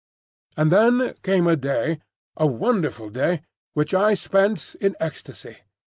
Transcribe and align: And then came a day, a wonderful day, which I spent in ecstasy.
And 0.57 0.71
then 0.71 1.13
came 1.21 1.45
a 1.45 1.55
day, 1.55 1.99
a 2.35 2.47
wonderful 2.47 3.11
day, 3.11 3.43
which 3.75 3.93
I 3.93 4.15
spent 4.15 4.75
in 4.81 4.95
ecstasy. 4.99 5.57